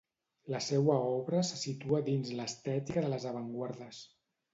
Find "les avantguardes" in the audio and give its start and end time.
3.15-4.01